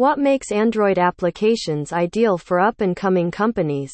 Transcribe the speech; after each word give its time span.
What 0.00 0.18
makes 0.18 0.50
Android 0.50 0.96
applications 0.96 1.92
ideal 1.92 2.38
for 2.38 2.58
up 2.58 2.80
and 2.80 2.96
coming 2.96 3.30
companies? 3.30 3.92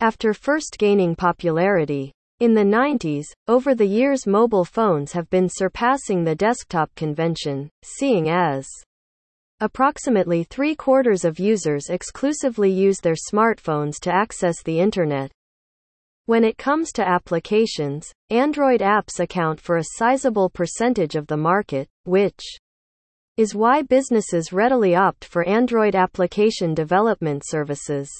After 0.00 0.34
first 0.34 0.74
gaining 0.76 1.14
popularity 1.14 2.12
in 2.40 2.52
the 2.52 2.64
90s, 2.64 3.26
over 3.46 3.72
the 3.72 3.86
years 3.86 4.26
mobile 4.26 4.64
phones 4.64 5.12
have 5.12 5.30
been 5.30 5.48
surpassing 5.48 6.24
the 6.24 6.34
desktop 6.34 6.92
convention, 6.96 7.70
seeing 7.84 8.28
as 8.28 8.66
approximately 9.60 10.42
three 10.42 10.74
quarters 10.74 11.24
of 11.24 11.38
users 11.38 11.90
exclusively 11.90 12.72
use 12.72 12.98
their 12.98 13.14
smartphones 13.14 14.00
to 14.00 14.12
access 14.12 14.60
the 14.64 14.80
internet. 14.80 15.30
When 16.24 16.42
it 16.42 16.58
comes 16.58 16.90
to 16.94 17.08
applications, 17.08 18.10
Android 18.30 18.80
apps 18.80 19.20
account 19.20 19.60
for 19.60 19.76
a 19.76 19.92
sizable 19.94 20.50
percentage 20.50 21.14
of 21.14 21.28
the 21.28 21.36
market, 21.36 21.86
which 22.02 22.42
is 23.36 23.54
why 23.54 23.82
businesses 23.82 24.50
readily 24.50 24.94
opt 24.94 25.22
for 25.22 25.46
Android 25.46 25.94
application 25.94 26.72
development 26.72 27.42
services. 27.44 28.10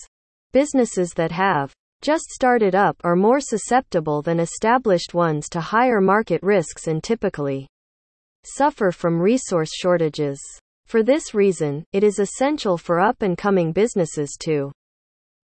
Businesses 0.53 1.15
that 1.15 1.33
have 1.33 1.73
just 2.03 2.27
started 2.27 2.75
up 2.75 2.97
are 3.03 3.17
more 3.17 3.41
susceptible 3.41 4.21
than 4.21 4.39
established 4.39 5.15
ones 5.15 5.49
to 5.49 5.61
higher 5.61 6.03
market 6.03 6.43
risks 6.43 6.87
and 6.87 7.03
typically 7.03 7.67
suffer 8.45 8.93
from 8.93 9.19
resource 9.19 9.71
shortages. 9.75 10.39
For 10.85 11.03
this 11.03 11.33
reason, 11.33 11.85
it 11.95 12.05
is 12.05 12.19
essential 12.19 12.77
for 12.77 13.01
up 13.01 13.23
and 13.23 13.39
coming 13.39 13.73
businesses 13.73 14.37
to 14.41 14.71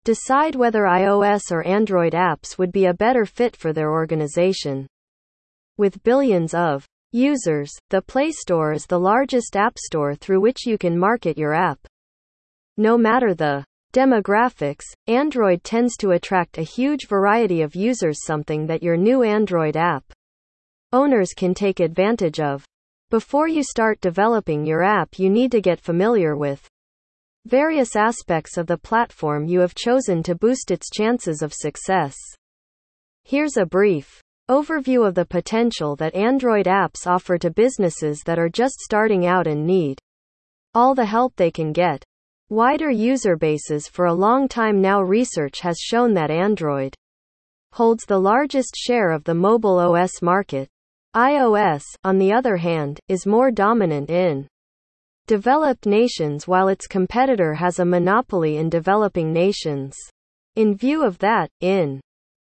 decide 0.05 0.57
whether 0.57 0.82
iOS 0.82 1.52
or 1.52 1.62
Android 1.65 2.15
apps 2.15 2.59
would 2.59 2.73
be 2.73 2.87
a 2.87 2.95
better 2.95 3.24
fit 3.24 3.55
for 3.55 3.73
their 3.73 3.93
organization. 3.93 4.88
With 5.77 6.02
billions 6.02 6.55
of 6.55 6.84
users, 7.12 7.70
the 7.91 8.02
Play 8.02 8.32
Store 8.32 8.73
is 8.73 8.87
the 8.87 8.98
largest 8.98 9.56
app 9.56 9.78
store 9.78 10.14
through 10.14 10.41
which 10.41 10.66
you 10.66 10.78
can 10.78 10.98
market 10.98 11.37
your 11.37 11.55
app. 11.55 11.78
No 12.77 12.96
matter 12.96 13.34
the 13.34 13.64
demographics, 13.92 14.84
Android 15.06 15.65
tends 15.65 15.96
to 15.96 16.12
attract 16.12 16.59
a 16.59 16.62
huge 16.62 17.09
variety 17.09 17.62
of 17.62 17.74
users, 17.74 18.24
something 18.24 18.66
that 18.66 18.82
your 18.82 18.96
new 18.96 19.23
Android 19.23 19.76
app 19.76 20.04
owners 20.93 21.32
can 21.37 21.54
take 21.54 21.80
advantage 21.80 22.40
of. 22.40 22.65
Before 23.10 23.48
you 23.48 23.63
start 23.63 24.01
developing 24.01 24.65
your 24.65 24.82
app, 24.82 25.18
you 25.18 25.29
need 25.29 25.51
to 25.52 25.60
get 25.60 25.80
familiar 25.80 26.37
with 26.37 26.68
various 27.46 27.96
aspects 27.96 28.57
of 28.57 28.66
the 28.66 28.79
platform 28.79 29.46
you 29.46 29.60
have 29.60 29.74
chosen 29.74 30.23
to 30.23 30.35
boost 30.35 30.70
its 30.70 30.90
chances 30.90 31.42
of 31.42 31.52
success. 31.52 32.16
Here's 33.24 33.57
a 33.57 33.66
brief 33.66 34.20
overview 34.51 35.06
of 35.06 35.15
the 35.15 35.24
potential 35.24 35.95
that 35.95 36.15
Android 36.15 36.66
apps 36.66 37.06
offer 37.06 37.38
to 37.38 37.51
businesses 37.51 38.20
that 38.26 38.37
are 38.37 38.48
just 38.48 38.80
starting 38.80 39.24
out 39.24 39.46
and 39.46 39.65
need 39.65 40.01
all 40.74 40.95
the 40.95 41.04
help 41.04 41.37
they 41.37 41.52
can 41.52 41.73
get. 41.73 42.04
Wider 42.48 42.90
user 42.90 43.37
bases 43.37 43.87
for 43.87 44.07
a 44.07 44.12
long 44.12 44.48
time 44.48 44.80
now 44.80 45.01
research 45.01 45.60
has 45.60 45.79
shown 45.79 46.15
that 46.15 46.32
Android 46.32 46.96
holds 47.73 48.04
the 48.04 48.18
largest 48.18 48.74
share 48.76 49.12
of 49.12 49.23
the 49.23 49.34
mobile 49.34 49.79
OS 49.79 50.20
market. 50.20 50.68
iOS, 51.14 51.85
on 52.02 52.18
the 52.18 52.32
other 52.32 52.57
hand, 52.57 52.98
is 53.07 53.26
more 53.26 53.52
dominant 53.52 54.10
in 54.10 54.48
developed 55.29 55.87
nations 55.87 56.48
while 56.48 56.66
its 56.66 56.88
competitor 56.88 57.54
has 57.54 57.79
a 57.79 57.85
monopoly 57.85 58.57
in 58.57 58.68
developing 58.68 59.32
nations. 59.32 59.96
In 60.57 60.76
view 60.76 61.04
of 61.04 61.18
that, 61.18 61.48
in 61.60 62.01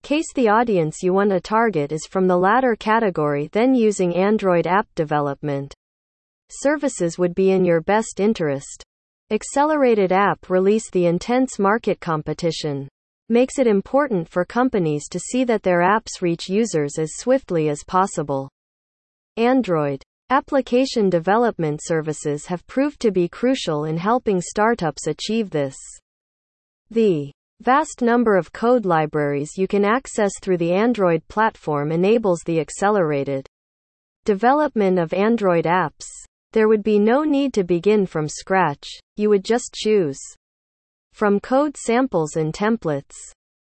case 0.09 0.33
the 0.35 0.49
audience 0.49 1.03
you 1.03 1.13
want 1.13 1.29
to 1.29 1.39
target 1.39 1.93
is 1.93 2.07
from 2.11 2.27
the 2.27 2.35
latter 2.35 2.75
category, 2.75 3.47
then 3.53 3.75
using 3.75 4.17
Android 4.17 4.67
app 4.67 4.89
development 4.95 5.75
services 6.49 7.19
would 7.19 7.35
be 7.35 7.51
in 7.51 7.63
your 7.63 7.83
best 7.83 8.19
interest. 8.19 8.83
Accelerated 9.31 10.11
app 10.11 10.49
release 10.49 10.89
The 10.89 11.05
intense 11.05 11.59
market 11.59 12.01
competition 12.01 12.89
makes 13.29 13.59
it 13.59 13.67
important 13.67 14.27
for 14.27 14.47
companies 14.47 15.09
to 15.11 15.21
see 15.21 15.45
that 15.45 15.63
their 15.63 15.81
apps 15.81 16.23
reach 16.23 16.49
users 16.49 16.99
as 16.99 17.19
swiftly 17.19 17.69
as 17.69 17.85
possible. 17.85 18.49
Android 19.37 20.03
application 20.31 21.11
development 21.11 21.81
services 21.85 22.47
have 22.47 22.67
proved 22.67 22.99
to 23.01 23.11
be 23.11 23.29
crucial 23.29 23.85
in 23.85 23.99
helping 23.99 24.41
startups 24.41 25.07
achieve 25.07 25.51
this. 25.51 25.77
The 26.91 27.31
vast 27.61 28.03
number 28.03 28.37
of 28.37 28.53
code 28.53 28.87
libraries 28.87 29.57
you 29.57 29.67
can 29.67 29.85
access 29.85 30.33
through 30.41 30.59
the 30.59 30.73
Android 30.73 31.27
platform 31.29 31.91
enables 31.91 32.41
the 32.47 32.61
accelerated 32.61 33.47
development 34.25 34.99
of 34.99 35.13
Android 35.13 35.65
apps. 35.65 36.07
There 36.53 36.69
would 36.69 36.83
be 36.83 36.99
no 36.99 37.25
need 37.25 37.53
to 37.55 37.65
begin 37.65 38.07
from 38.07 38.29
scratch, 38.29 38.87
you 39.17 39.29
would 39.29 39.45
just 39.45 39.75
choose 39.75 40.21
from 41.13 41.41
code 41.41 41.77
samples 41.77 42.37
and 42.37 42.55
templates, 42.55 43.17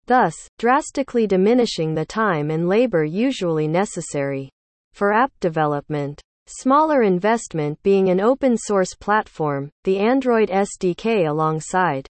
thus, 0.07 0.35
drastically 0.59 1.27
diminishing 1.27 1.95
the 1.95 2.07
time 2.07 2.51
and 2.51 2.69
labor 2.69 3.05
usually 3.05 3.69
necessary 3.69 4.49
for 4.93 5.13
app 5.13 5.33
development. 5.41 6.21
Smaller 6.47 7.03
investment 7.03 7.83
being 7.83 8.11
an 8.11 8.21
open 8.21 8.57
source 8.57 8.95
platform, 8.95 9.71
the 9.85 9.99
Android 9.99 10.51
SDK 10.51 11.29
alongside 11.29 12.07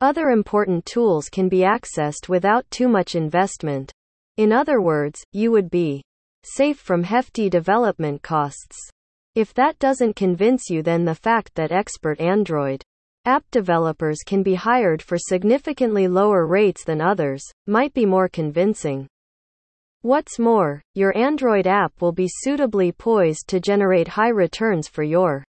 other 0.00 0.30
important 0.30 0.86
tools 0.86 1.28
can 1.28 1.48
be 1.48 1.58
accessed 1.58 2.28
without 2.28 2.70
too 2.70 2.88
much 2.88 3.14
investment. 3.14 3.92
In 4.36 4.52
other 4.52 4.80
words, 4.80 5.22
you 5.32 5.50
would 5.52 5.70
be 5.70 6.02
safe 6.42 6.78
from 6.78 7.02
hefty 7.02 7.50
development 7.50 8.22
costs. 8.22 8.78
If 9.34 9.52
that 9.54 9.78
doesn't 9.78 10.16
convince 10.16 10.70
you, 10.70 10.82
then 10.82 11.04
the 11.04 11.14
fact 11.14 11.54
that 11.54 11.70
expert 11.70 12.20
Android 12.20 12.82
app 13.26 13.44
developers 13.50 14.20
can 14.24 14.42
be 14.42 14.54
hired 14.54 15.02
for 15.02 15.18
significantly 15.18 16.08
lower 16.08 16.46
rates 16.46 16.84
than 16.84 17.02
others 17.02 17.42
might 17.66 17.92
be 17.92 18.06
more 18.06 18.28
convincing. 18.28 19.06
What's 20.00 20.38
more, 20.38 20.80
your 20.94 21.14
Android 21.14 21.66
app 21.66 21.92
will 22.00 22.12
be 22.12 22.26
suitably 22.26 22.90
poised 22.90 23.46
to 23.48 23.60
generate 23.60 24.08
high 24.08 24.30
returns 24.30 24.88
for 24.88 25.02
your 25.02 25.44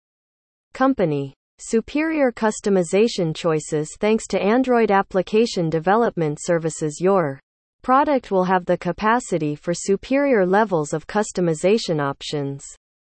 company. 0.74 1.34
Superior 1.64 2.32
customization 2.32 3.36
choices 3.36 3.96
thanks 4.00 4.26
to 4.30 4.42
Android 4.42 4.90
application 4.90 5.70
development 5.70 6.40
services. 6.42 6.98
Your 7.00 7.40
product 7.84 8.32
will 8.32 8.46
have 8.46 8.66
the 8.66 8.80
capacity 8.80 9.54
for 9.54 9.72
superior 9.72 10.44
levels 10.44 10.92
of 10.92 11.06
customization 11.06 12.02
options. 12.02 12.66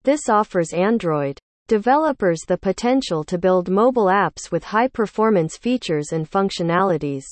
This 0.03 0.29
offers 0.29 0.73
Android 0.73 1.39
developers 1.69 2.41
the 2.49 2.59
potential 2.59 3.23
to 3.25 3.39
build 3.39 3.71
mobile 3.71 4.07
apps 4.07 4.51
with 4.51 4.65
high 4.65 4.89
performance 4.89 5.57
features 5.57 6.11
and 6.11 6.29
functionalities. 6.29 7.25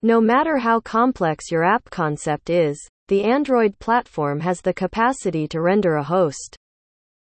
No 0.00 0.22
matter 0.22 0.56
how 0.56 0.80
complex 0.80 1.50
your 1.50 1.64
app 1.64 1.84
concept 1.90 2.48
is, 2.48 2.80
the 3.08 3.24
Android 3.24 3.78
platform 3.78 4.40
has 4.40 4.62
the 4.62 4.72
capacity 4.72 5.46
to 5.48 5.60
render 5.60 5.96
a 5.96 6.02
host 6.02 6.56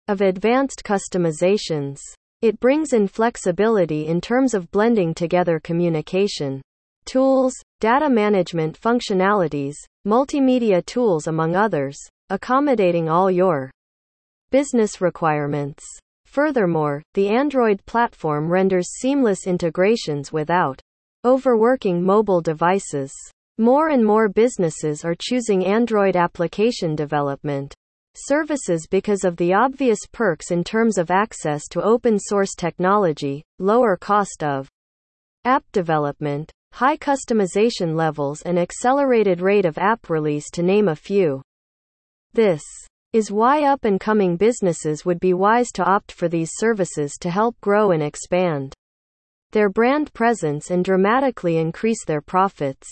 of 0.10 0.20
advanced 0.20 0.84
customizations. 0.84 2.02
It 2.44 2.60
brings 2.60 2.92
in 2.92 3.08
flexibility 3.08 4.08
in 4.08 4.20
terms 4.20 4.54
of 4.54 4.70
blending 4.70 5.14
together 5.14 5.62
communication 5.62 6.62
tools, 7.06 7.54
data 7.80 8.10
management 8.10 8.78
functionalities, 8.78 9.76
multimedia 10.06 10.86
tools, 10.86 11.28
among 11.28 11.56
others, 11.56 11.98
accommodating 12.30 13.08
all 13.08 13.32
your 13.32 13.72
business 14.52 15.00
requirements. 15.00 15.86
Furthermore, 16.26 17.02
the 17.14 17.30
Android 17.30 17.80
platform 17.86 18.52
renders 18.52 18.90
seamless 19.00 19.48
integrations 19.48 20.34
without 20.34 20.82
overworking 21.24 22.04
mobile 22.04 22.42
devices. 22.42 23.14
More 23.58 23.88
and 23.88 24.06
more 24.06 24.28
businesses 24.28 25.06
are 25.06 25.16
choosing 25.18 25.66
Android 25.66 26.18
application 26.18 26.94
development 26.94 27.74
services 28.16 28.88
because 28.90 29.24
of 29.24 29.38
the 29.38 29.54
obvious 29.54 30.00
perks 30.12 30.52
in 30.52 30.64
terms 30.64 30.98
of 30.98 31.12
access 31.12 31.68
to 31.70 31.82
open 31.82 32.20
source 32.20 32.56
technology, 32.56 33.44
lower 33.60 33.98
cost 33.98 34.44
of 34.44 34.68
app 35.46 35.64
development, 35.72 36.52
high 36.74 36.98
customization 36.98 37.96
levels, 37.96 38.42
and 38.44 38.58
accelerated 38.58 39.42
rate 39.42 39.66
of 39.66 39.78
app 39.78 40.10
release, 40.10 40.50
to 40.50 40.64
name 40.64 40.88
a 40.88 40.96
few. 40.96 41.42
This 42.34 42.64
is 43.14 43.32
why 43.32 43.64
up 43.64 43.86
and 43.86 44.00
coming 44.00 44.38
businesses 44.38 45.06
would 45.06 45.20
be 45.20 45.34
wise 45.34 45.72
to 45.74 45.84
opt 45.84 46.12
for 46.12 46.28
these 46.28 46.50
services 46.54 47.14
to 47.22 47.30
help 47.30 47.56
grow 47.62 47.92
and 47.92 48.02
expand 48.02 48.74
their 49.52 49.70
brand 49.70 50.12
presence 50.14 50.72
and 50.72 50.84
dramatically 50.84 51.58
increase 51.58 52.04
their 52.06 52.22
profits. 52.22 52.88